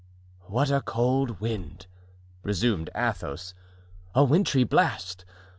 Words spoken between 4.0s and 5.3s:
"a wintry blast.